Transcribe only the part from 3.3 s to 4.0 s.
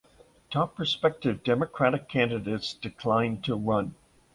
to run.